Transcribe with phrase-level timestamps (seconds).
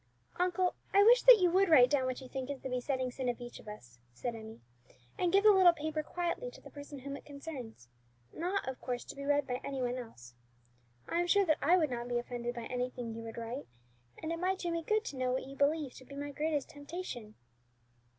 [0.39, 3.29] "Uncle, I wish that you would write down what you think is the besetting sin
[3.29, 4.59] of each of us," said Emmie,
[5.15, 7.87] "and give the little paper quietly to the person whom it concerns,
[8.33, 10.33] not, of course, to be read by any one else.
[11.07, 13.67] I am sure that I would not be offended by anything you would write,
[14.23, 16.69] and it might do me good to know what you believe to be my greatest
[16.69, 17.35] temptation."